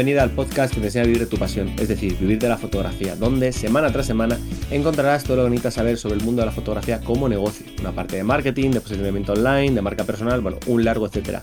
[0.00, 2.48] bienvenida al podcast que te enseña a vivir de tu pasión, es decir, vivir de
[2.48, 4.38] la fotografía, donde semana tras semana
[4.70, 7.92] encontrarás todo lo que necesitas saber sobre el mundo de la fotografía como negocio, una
[7.92, 11.42] parte de marketing, de posicionamiento online, de marca personal, bueno, un largo etcétera.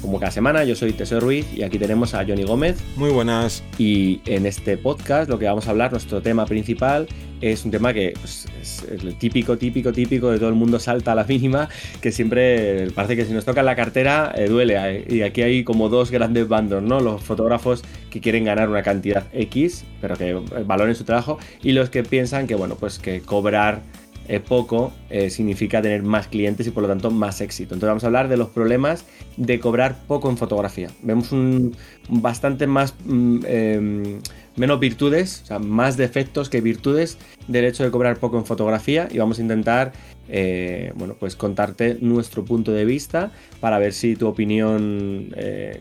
[0.00, 2.78] Como cada semana, yo soy Teseo Ruiz y aquí tenemos a Johnny Gómez.
[2.96, 3.62] Muy buenas.
[3.78, 7.08] Y en este podcast lo que vamos a hablar, nuestro tema principal,
[7.40, 11.12] es un tema que pues, es el típico, típico, típico de todo el mundo salta
[11.12, 11.68] a la mínima,
[12.00, 15.04] que siempre parece que si nos toca la cartera eh, duele.
[15.08, 17.00] Y aquí hay como dos grandes bandos, ¿no?
[17.00, 21.90] Los fotógrafos que quieren ganar una cantidad X, pero que valoren su trabajo, y los
[21.90, 23.82] que piensan que, bueno, pues que cobrar
[24.28, 27.74] eh, poco eh, significa tener más clientes y por lo tanto más éxito.
[27.74, 29.04] Entonces vamos a hablar de los problemas
[29.36, 30.90] de cobrar poco en fotografía.
[31.02, 31.76] Vemos un,
[32.08, 34.20] bastante más mm, em,
[34.56, 39.08] menos virtudes, o sea, más defectos que virtudes del hecho de cobrar poco en fotografía
[39.10, 39.92] y vamos a intentar
[40.28, 43.30] eh, bueno, pues contarte nuestro punto de vista
[43.60, 45.32] para ver si tu opinión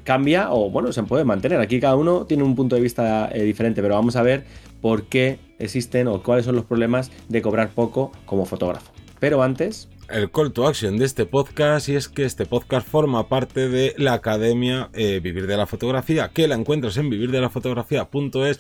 [0.04, 1.60] cambia o bueno, se puede mantener.
[1.60, 4.44] Aquí cada uno tiene un punto de vista diferente, pero vamos a ver
[4.82, 8.92] por qué existen o cuáles son los problemas de cobrar poco como fotógrafo.
[9.20, 9.90] Pero antes...
[10.10, 13.96] El call to action de este podcast y es que este podcast forma parte de
[13.98, 18.60] la Academia eh, Vivir de la Fotografía, que la encuentras en vivirdelafotografía.es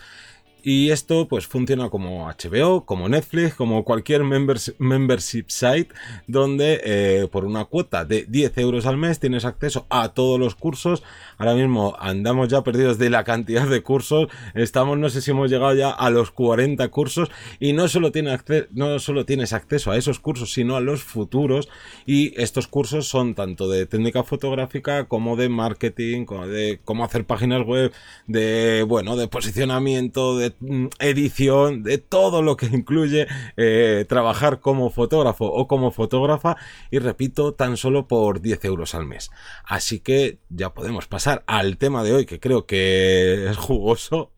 [0.67, 5.93] y esto pues funciona como HBO, como Netflix, como cualquier membership site
[6.25, 10.55] donde eh, por una cuota de 10 euros al mes tienes acceso a todos los
[10.55, 11.03] cursos.
[11.37, 14.27] Ahora mismo andamos ya perdidos de la cantidad de cursos.
[14.55, 18.35] Estamos, no sé si hemos llegado ya a los 40 cursos y no solo, tiene
[18.71, 21.69] no solo tienes acceso a esos cursos, sino a los futuros.
[22.07, 27.23] Y estos cursos son tanto de técnica fotográfica como de marketing, como de cómo hacer
[27.25, 27.93] páginas web,
[28.25, 30.54] de, bueno, de posicionamiento, de
[30.99, 36.57] edición, de todo lo que incluye eh, trabajar como fotógrafo o como fotógrafa
[36.91, 39.31] y repito, tan solo por 10 euros al mes.
[39.65, 44.31] Así que ya podemos pasar al tema de hoy que creo que es jugoso.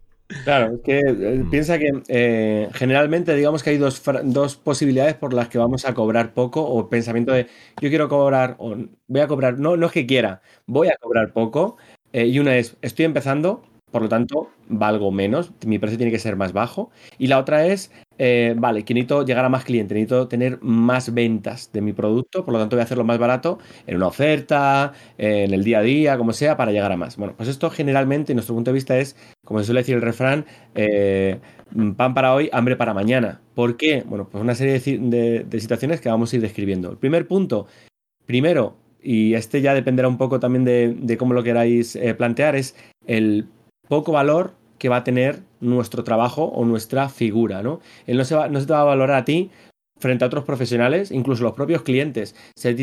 [0.44, 1.50] Claro, es que eh, mm.
[1.50, 5.94] piensa que eh, generalmente digamos que hay dos, dos, posibilidades por las que vamos a
[5.94, 7.48] cobrar poco o pensamiento de
[7.82, 8.76] yo quiero cobrar o
[9.08, 11.78] voy a cobrar, no, no es que quiera, voy a cobrar poco
[12.12, 16.36] y una es estoy empezando, por lo tanto, valgo menos, mi precio tiene que ser
[16.36, 16.92] más bajo.
[17.18, 21.14] Y la otra es, eh, vale, que necesito llegar a más clientes, necesito tener más
[21.14, 24.94] ventas de mi producto, por lo tanto voy a hacerlo más barato en una oferta,
[25.18, 27.16] en el día a día, como sea, para llegar a más.
[27.18, 29.16] Bueno, pues esto generalmente, en nuestro punto de vista, es,
[29.46, 30.46] como se suele decir el refrán,
[30.76, 31.40] eh,
[31.96, 33.42] pan para hoy, hambre para mañana.
[33.56, 34.04] ¿Por qué?
[34.06, 36.92] Bueno, pues una serie de situaciones que vamos a ir describiendo.
[36.92, 37.68] El primer punto,
[38.26, 42.76] primero, y este ya dependerá un poco también de, cómo lo queráis eh, plantear, es
[43.06, 43.48] el
[43.88, 47.80] poco valor que va a tener nuestro trabajo o nuestra figura, ¿no?
[48.06, 49.50] Él no se, va, no se te va a valorar a ti
[50.00, 52.36] frente a otros profesionales, incluso los propios clientes.
[52.56, 52.76] Si,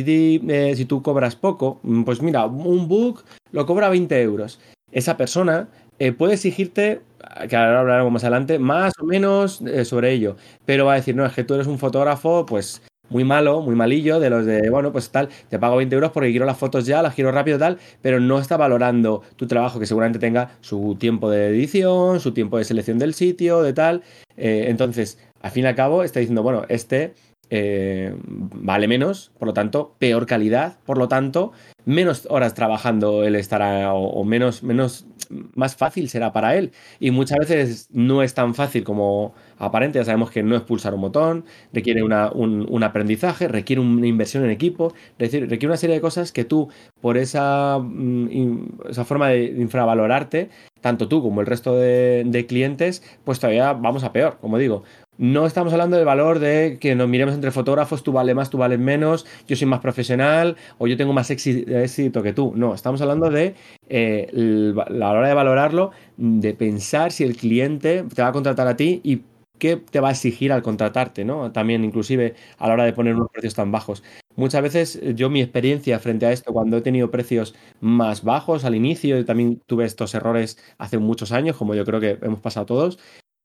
[0.49, 4.61] eh, tú cobras poco, mm, pues mira, un book lo cobra 20 euros.
[4.91, 7.03] Esa persona eh, puede exigirte,
[7.49, 11.15] que ahora hablaremos más adelante, más o menos eh, sobre ello, pero va a decir,
[11.15, 14.71] no, es que tú eres un fotógrafo, pues muy malo, muy malillo, de los de,
[14.71, 17.59] bueno, pues tal, te pago 20 euros porque quiero las fotos ya, las quiero rápido,
[17.59, 22.33] tal, pero no está valorando tu trabajo, que seguramente tenga su tiempo de edición, su
[22.33, 24.03] tiempo de selección del sitio, de tal.
[24.37, 27.15] Eh, entonces, al fin y al cabo, está diciendo, bueno, este
[27.51, 31.53] eh, vale menos, por lo tanto, peor calidad, por lo tanto,
[31.85, 35.07] menos horas trabajando él estará, o, menos, menos,
[35.55, 36.73] más fácil será para él.
[37.01, 40.95] Y muchas veces no es tan fácil como aparente, ya sabemos que no es pulsar
[40.95, 46.01] un botón, requiere una, un, aprendizaje, requiere una inversión en equipo, requiere una serie de
[46.01, 46.69] cosas que tú,
[47.01, 50.51] por esa, mm, esa forma de infravalorarte,
[50.81, 54.85] tanto tú como el resto de clientes, pues todavía vamos a peor, como digo.
[55.17, 58.59] No estamos hablando del valor de que nos miremos entre fotógrafos, tú vales más, tú
[58.59, 62.53] vales menos, yo soy más profesional o yo tengo más éxito que tú.
[62.57, 63.55] No, estamos hablando de
[63.89, 68.77] eh, la hora de valorarlo, de pensar si el cliente te va a contratar a
[68.77, 69.23] ti y
[69.59, 71.53] qué te va a exigir al contratarte, ¿no?
[71.53, 74.03] También inclusive a la hora de poner unos precios tan bajos.
[74.37, 78.75] Muchas veces yo mi experiencia frente a esto, cuando he tenido precios más bajos al
[78.75, 82.99] inicio, también tuve estos errores hace muchos años, como yo creo que hemos pasado todos,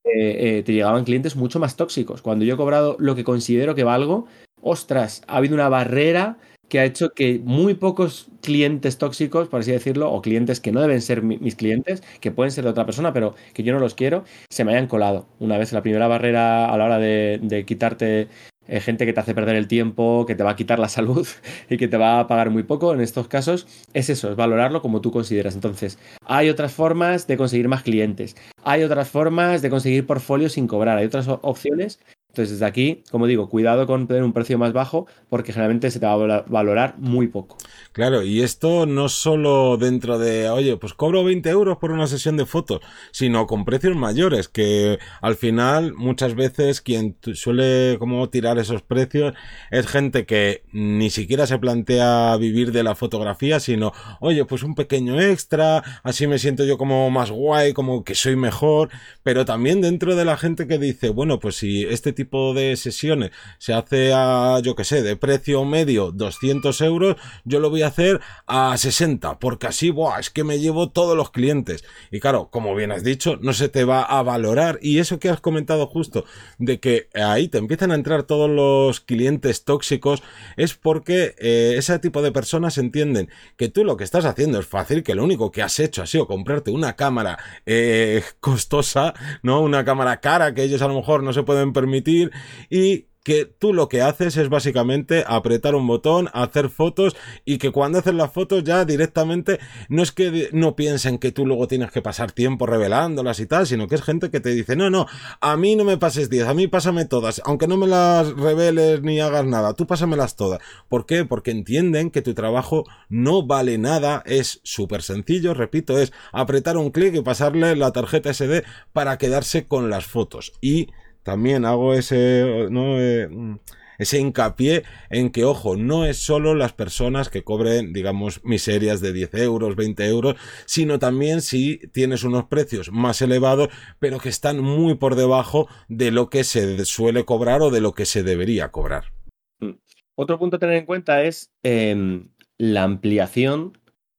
[0.04, 2.22] eh, eh, te llegaban clientes mucho más tóxicos.
[2.22, 4.28] Cuando yo he cobrado lo que considero que valgo,
[4.62, 6.38] ostras, ha habido una barrera
[6.70, 10.82] que ha hecho que muy pocos clientes tóxicos, por así decirlo, o clientes que no
[10.82, 13.96] deben ser mis clientes, que pueden ser de otra persona, pero que yo no los
[13.96, 15.26] quiero, se me hayan colado.
[15.40, 18.28] Una vez la primera barrera a la hora de quitarte
[18.70, 21.28] eh, gente que te hace perder el tiempo, que te va a quitar la salud
[21.70, 22.94] y que te va a pagar muy poco.
[22.94, 25.56] En estos casos es eso, es valorarlo como tú consideras.
[25.56, 30.68] Entonces, hay otras formas de conseguir más clientes, hay otras formas de conseguir portfolios sin
[30.68, 32.00] cobrar, hay otras opciones.
[32.30, 36.00] Entonces, desde aquí, como digo, cuidado con tener un precio más bajo porque generalmente se
[36.00, 37.58] te va a valorar muy poco.
[38.00, 42.38] Claro, y esto no solo dentro de, oye, pues cobro 20 euros por una sesión
[42.38, 42.80] de fotos,
[43.12, 49.34] sino con precios mayores, que al final muchas veces quien suele como tirar esos precios
[49.70, 53.92] es gente que ni siquiera se plantea vivir de la fotografía, sino,
[54.22, 58.38] oye, pues un pequeño extra, así me siento yo como más guay, como que soy
[58.38, 58.92] mejor,
[59.24, 63.32] pero también dentro de la gente que dice, bueno, pues si este tipo de sesiones
[63.58, 67.89] se hace a, yo que sé, de precio medio 200 euros, yo lo voy a
[67.90, 71.84] hacer a 60, porque así, buah, es que me llevo todos los clientes.
[72.12, 74.80] Y claro, como bien has dicho, no se te va a valorar.
[74.82, 76.26] Y eso que has comentado justo,
[76.58, 80.24] de que ahí te empiezan a entrar todos los clientes tóxicos,
[80.58, 84.66] es porque eh, ese tipo de personas entienden que tú lo que estás haciendo es
[84.66, 89.14] fácil, que lo único que has hecho ha sido comprarte una cámara eh, costosa,
[89.44, 89.62] ¿no?
[89.62, 92.32] Una cámara cara que ellos a lo mejor no se pueden permitir
[92.70, 97.72] y que tú lo que haces es básicamente apretar un botón, hacer fotos y que
[97.72, 101.92] cuando haces las fotos ya directamente no es que no piensen que tú luego tienes
[101.92, 105.06] que pasar tiempo revelándolas y tal, sino que es gente que te dice, no, no,
[105.42, 109.02] a mí no me pases 10, a mí pásame todas, aunque no me las reveles
[109.02, 110.60] ni hagas nada, tú pásamelas todas.
[110.88, 111.26] ¿Por qué?
[111.26, 116.92] Porque entienden que tu trabajo no vale nada, es súper sencillo, repito, es apretar un
[116.92, 118.64] clic y pasarle la tarjeta SD
[118.94, 120.54] para quedarse con las fotos.
[120.62, 120.88] Y
[121.24, 122.42] también hago ese.
[122.68, 123.56] Eh, mm,
[124.00, 129.14] ese hincapié en que, ojo, no es solo las personas que cobren, digamos, miserias de
[129.14, 130.36] 10 euros, 20 euros,
[130.66, 133.70] sino también si tienes unos precios más elevados,
[134.00, 137.94] pero que están muy por debajo de lo que se suele cobrar o de lo
[137.94, 139.12] que se debería cobrar.
[139.60, 139.74] Mm.
[140.16, 143.78] Otro punto a tener en cuenta es em, la ampliación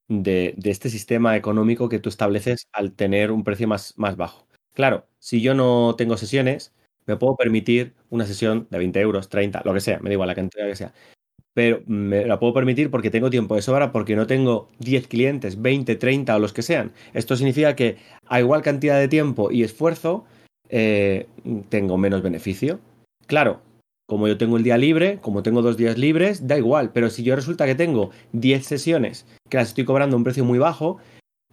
[0.09, 4.47] de, de, este sistema económico que tú estableces al tener un precio más, más bajo.
[4.75, 6.73] Claro, si yo no tengo sesiones,
[7.11, 10.29] me puedo permitir una sesión de 20 euros, 30, lo que sea, me da igual
[10.29, 10.93] la cantidad que sea.
[11.55, 15.61] Pero me la puedo permitir porque tengo tiempo de sobra, porque no tengo 10 clientes,
[15.61, 16.93] 20, 30 o los que sean.
[17.13, 17.97] Esto significa que
[18.27, 20.25] a igual cantidad de tiempo y esfuerzo,
[20.69, 21.27] eh,
[21.69, 22.81] tengo menos beneficio.
[23.27, 23.61] Claro,
[24.07, 26.93] como yo tengo el día libre, como tengo dos días libres, da igual.
[26.93, 30.45] Pero si yo resulta que tengo 10 sesiones que las estoy cobrando a un precio
[30.45, 30.99] muy bajo,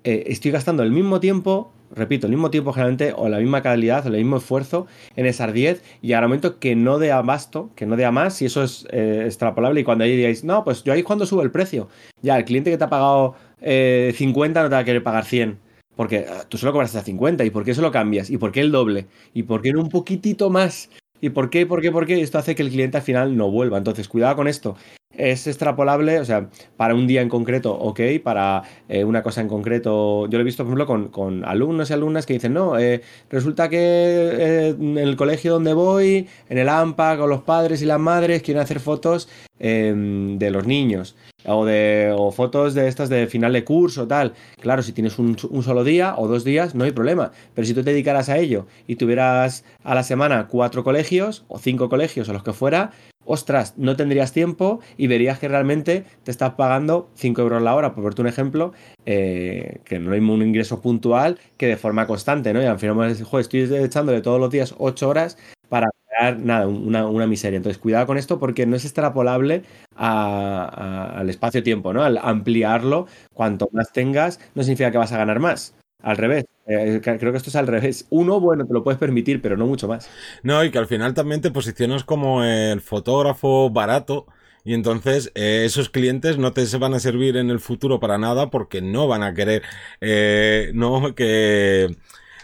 [0.04, 4.06] eh, estoy gastando el mismo tiempo repito, el mismo tiempo generalmente o la misma calidad
[4.06, 7.86] o el mismo esfuerzo en esas 10 y al momento que no dé abasto, que
[7.86, 10.94] no dé más, y eso es eh, extrapolable y cuando ahí digáis, no, pues yo
[10.94, 11.90] ahí cuando subo el precio,
[12.22, 15.26] ya el cliente que te ha pagado 50 eh, no te va a querer pagar
[15.26, 15.60] 100.
[15.96, 18.30] Porque ah, tú solo cobras hasta 50, ¿y por qué lo cambias?
[18.30, 19.08] ¿Y por qué el doble?
[19.34, 20.92] ¿Y por qué no un poquitito más?
[21.22, 21.66] ¿Y por qué?
[21.66, 21.92] ¿Por qué?
[21.92, 22.22] ¿Por qué?
[22.22, 23.80] Esto hace que el cliente al final no vuelva.
[23.80, 24.76] Entonces, cuidado con esto
[25.18, 29.48] es extrapolable, o sea, para un día en concreto, ok, para eh, una cosa en
[29.48, 33.02] concreto, yo lo he visto, por ejemplo, con, alumnos y alumnas que dicen, no, eh,
[33.30, 37.86] resulta que eh, en el colegio donde voy, en el AMPA, con los padres y
[37.86, 39.28] las madres, quieren hacer fotos
[39.60, 41.16] em, de los niños
[41.46, 44.34] o de fotos de estas de final de curso tal.
[44.60, 47.32] Claro, si tienes un, un, solo día o dos días, no hay problema.
[47.56, 51.58] Pero si tú te dedicaras a ello y tuvieras a la semana cuatro colegios o
[51.58, 52.92] cinco colegios o los que fuera,
[53.28, 57.94] ostras, no tendrías tiempo y verías que realmente te estás pagando 5 euros la hora,
[57.94, 58.74] por verte un ejemplo,
[59.06, 62.62] eh, que no hay un ingreso puntual que de forma constante, ¿no?
[62.62, 65.38] Y al final, joder, estoy echándole todos los días 8 horas
[65.70, 67.58] para crear nada, una, miseria.
[67.58, 69.64] Entonces, cuidado con esto porque no es extrapolable
[69.96, 72.04] al espacio-tiempo, ¿no?
[72.04, 75.76] Al ampliarlo, cuanto más tengas, no significa que vas a ganar más.
[76.02, 78.06] Al revés, eh, creo que esto es al revés.
[78.10, 80.10] Uno, bueno, te lo puedes permitir, pero no mucho más.
[80.44, 84.28] No, y que al final también te posicionas como el fotógrafo barato.
[84.64, 88.50] Y entonces eh, esos clientes no te van a servir en el futuro para nada
[88.50, 89.64] porque no van a querer,
[90.02, 91.96] eh, no que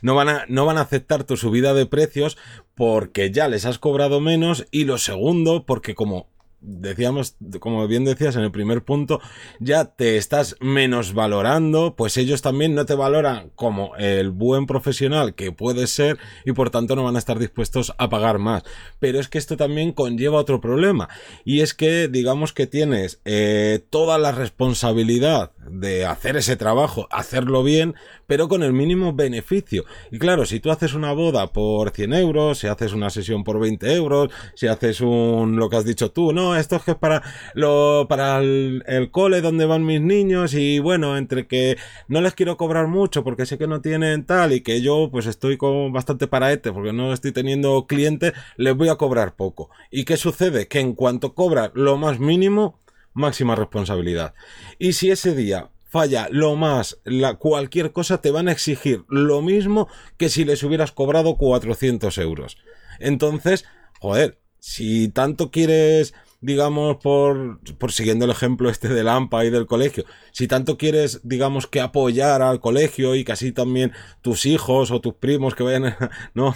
[0.02, 2.38] no van a no van a aceptar tu subida de precios
[2.76, 6.33] porque ya les has cobrado menos y lo segundo porque como
[6.64, 9.20] decíamos, como bien decías en el primer punto,
[9.60, 15.36] ya te estás menos valorando, pues ellos también no te valoran como el buen profesional
[15.36, 18.64] que puedes ser y por tanto no van a estar dispuestos a pagar más.
[19.00, 21.10] Pero es que esto también conlleva otro problema
[21.44, 27.64] y es que digamos que tienes eh, toda la responsabilidad de hacer ese trabajo, hacerlo
[27.64, 27.96] bien,
[28.28, 29.86] pero con el mínimo beneficio.
[30.12, 33.60] Y claro, si tú haces una boda por 100 euros, si haces una sesión por
[33.60, 36.98] 20 euros, si haces un, lo que has dicho tú, no, esto es que es
[36.98, 37.22] para,
[37.54, 42.58] lo, para el, cole donde van mis niños y bueno, entre que no les quiero
[42.58, 46.28] cobrar mucho porque sé que no tienen tal y que yo pues estoy con bastante
[46.28, 49.70] paraete porque no estoy teniendo clientes, les voy a cobrar poco.
[49.92, 50.68] ¿Y qué sucede?
[50.68, 52.80] Que en cuanto cobra lo más mínimo,
[53.14, 54.34] máxima responsabilidad.
[54.80, 59.44] Y si ese día falla lo más, la, cualquier cosa te van a exigir lo
[59.44, 62.58] mismo que si les hubieras cobrado 400 euros.
[63.00, 63.66] Entonces,
[64.00, 69.66] joder, si tanto quieres digamos, por, por siguiendo el ejemplo este del AMPA y del
[69.66, 74.92] colegio, si tanto quieres, digamos, que apoyar al colegio y que así también tus hijos
[74.92, 75.96] o tus primos que vayan
[76.34, 76.56] ¿no?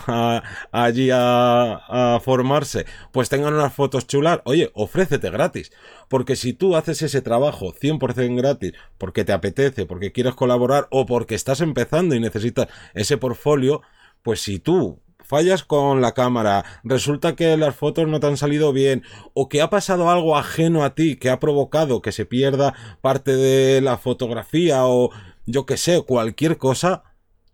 [0.71, 5.71] allí a, a formarse, pues tengan unas fotos chulas, oye, ofrécete gratis.
[6.09, 11.05] Porque si tú haces ese trabajo 100% gratis, porque te apetece, porque quieres colaborar o
[11.05, 13.81] porque estás empezando y necesitas ese portfolio,
[14.21, 18.71] pues si tú fallas con la cámara, resulta que las fotos no te han salido
[18.73, 19.03] bien,
[19.33, 23.35] o que ha pasado algo ajeno a ti que ha provocado que se pierda parte
[23.35, 25.11] de la fotografía, o
[25.45, 27.03] yo que sé, cualquier cosa,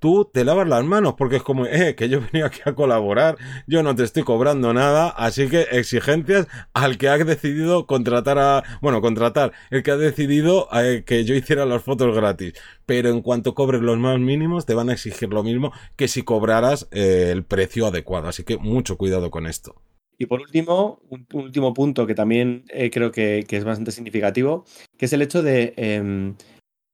[0.03, 3.37] tú te lavas las manos porque es como, eh, que yo venía aquí a colaborar,
[3.67, 8.63] yo no te estoy cobrando nada, así que exigencias al que ha decidido contratar a,
[8.81, 12.51] bueno, contratar, el que ha decidido eh, que yo hiciera las fotos gratis.
[12.85, 16.23] Pero en cuanto cobres los más mínimos, te van a exigir lo mismo que si
[16.23, 18.27] cobraras eh, el precio adecuado.
[18.27, 19.81] Así que mucho cuidado con esto.
[20.17, 24.65] Y por último, un, último punto que también eh, creo que, que, es bastante significativo,
[24.97, 26.35] que es el hecho de em,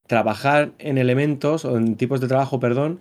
[0.09, 2.99] trabajar en elementos o en tipos de trabajo, perdón,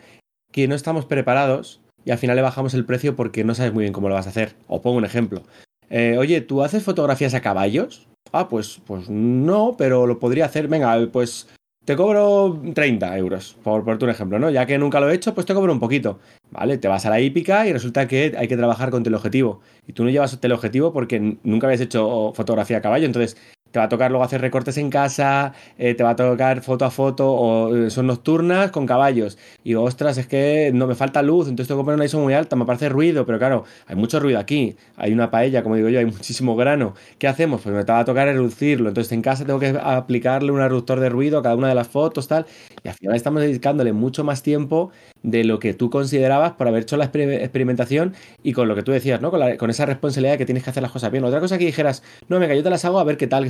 [0.52, 3.84] que no estamos preparados y al final le bajamos el precio porque no sabes muy
[3.84, 4.54] bien cómo lo vas a hacer.
[4.66, 5.42] O pongo un ejemplo.
[5.88, 8.06] Eh, oye, ¿tú haces fotografías a caballos?
[8.30, 10.68] Ah, pues, pues no, pero lo podría hacer.
[10.68, 11.48] Venga, pues
[11.86, 14.50] te cobro 30 euros, por ponerte un ejemplo, ¿no?
[14.50, 16.18] Ya que nunca lo he hecho, pues te cobro un poquito.
[16.50, 19.62] Vale, te vas a la hípica y resulta que hay que trabajar con teleobjetivo.
[19.86, 23.06] Y tú no llevas teleobjetivo porque nunca habías hecho fotografía a caballo.
[23.06, 23.38] Entonces,
[23.78, 26.85] te va a tocar luego hacer recortes en casa, eh, te va a tocar foto
[26.85, 29.38] a foto, o eh, son nocturnas con caballos.
[29.62, 32.35] Y ostras, es que no me falta luz, entonces tengo que poner una ISO muy
[32.35, 34.75] alta, me parece ruido, pero claro, hay mucho ruido aquí.
[34.97, 36.94] Hay una paella, como digo yo, hay muchísimo grano.
[37.18, 37.61] ¿Qué hacemos?
[37.62, 38.88] Pues me va a tocar reducirlo.
[38.88, 41.87] Entonces en casa tengo que aplicarle un reductor de ruido a cada una de las
[41.87, 42.47] fotos, tal.
[42.82, 44.90] Y al final estamos dedicándole mucho más tiempo
[45.23, 48.90] de lo que tú considerabas por haber hecho la experimentación y con lo que tú
[48.92, 49.30] decías, ¿no?
[49.30, 51.23] Con, con esa responsabilidad que tienes que hacer las cosas bien.
[51.25, 53.44] Otra cosa que dijeras, no, venga, yo te las hago a ver qué tal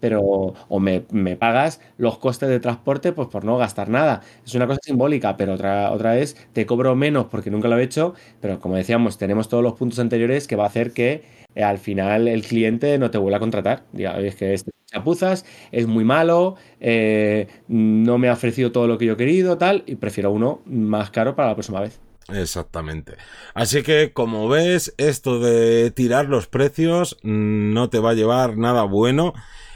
[0.00, 0.20] pero
[0.68, 4.22] o me, me, pagas los costes de transporte pues por no gastar nada.
[4.44, 7.82] Es una cosa simbólica, pero otra, otra vez te cobro menos porque nunca lo he
[7.82, 11.22] hecho, pero como decíamos, tenemos todos los puntos anteriores que va a hacer que
[11.54, 13.84] eh, al final el cliente no te vuelva a contratar.
[13.92, 18.98] Diga, es que este chapuzas, es muy malo, eh, no me ha ofrecido todo lo
[18.98, 22.00] que yo he querido, tal, y prefiero uno más caro para la próxima vez.
[22.32, 23.16] Exactamente.
[23.54, 28.82] Así que, como ves, esto de tirar los precios no te va a llevar nada
[28.84, 29.34] bueno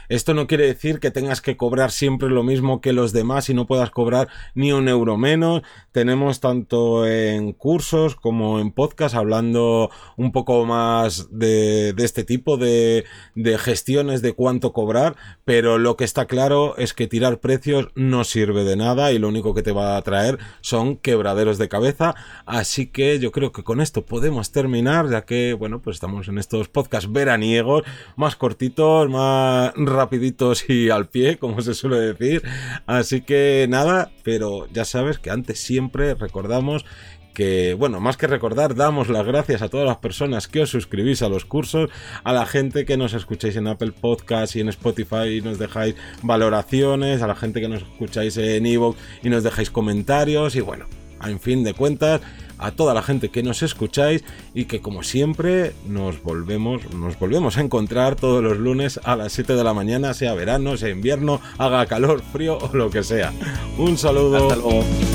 [0.09, 3.53] esto no quiere decir que tengas que cobrar siempre lo mismo que los demás y
[3.53, 5.61] no puedas cobrar ni un euro menos.
[5.91, 13.05] Tenemos tanto en cursos como en podcast hablando un poco más de, este tipo de,
[13.35, 18.23] de gestiones de cuánto cobrar, pero lo que está claro es que tirar precios no
[18.23, 22.15] sirve de nada y lo único que te va a traer son quebraderos de cabeza.
[22.45, 26.37] Así que yo creo que con esto podemos terminar, ya que, bueno, pues estamos en
[26.37, 27.83] estos podcasts veraniegos,
[28.15, 32.43] más cortitos, más rapiditos y al pie, como se suele decir.
[32.85, 36.85] Así que nada, pero ya sabes que antes siempre recordamos
[37.35, 41.21] que, bueno, más que recordar, damos las gracias a todas las personas que os suscribís
[41.21, 41.91] a los cursos,
[42.23, 45.95] a la gente que nos escucháis en Apple Podcast y en Spotify y nos dejáis
[46.23, 50.85] valoraciones, a la gente que nos escucháis en Evox y nos dejáis comentarios y bueno,
[51.23, 52.21] en fin de cuentas,
[52.57, 57.57] a toda la gente que nos escucháis y que como siempre nos volvemos, nos volvemos
[57.57, 61.41] a encontrar todos los lunes a las 7 de la mañana, sea verano, sea invierno,
[61.57, 63.33] haga calor, frío o lo que sea.
[63.77, 64.37] Un saludo.
[64.37, 65.14] Hasta luego.